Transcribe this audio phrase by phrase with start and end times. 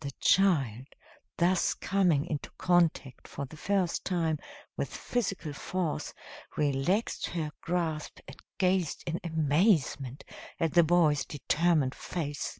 [0.00, 0.86] The child,
[1.36, 4.40] thus coming into contact for the first time
[4.76, 6.12] with physical force,
[6.56, 10.24] relaxed her grasp and gazed in amazement
[10.58, 12.58] at the boy's determined face.